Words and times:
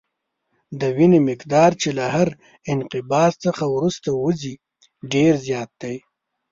د 0.79 0.81
وینې 0.97 1.19
مقدار 1.29 1.71
چې 1.81 1.89
له 1.97 2.05
هر 2.15 2.29
انقباض 2.71 3.33
څخه 3.45 3.63
وروسته 3.75 4.07
وځي 4.23 4.55
ډېر 5.13 5.33
زیات 5.47 5.71
دی. 5.81 5.97